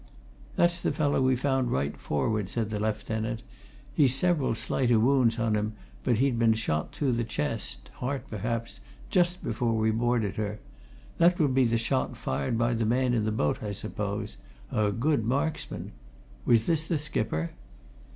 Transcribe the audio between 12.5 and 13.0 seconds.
by the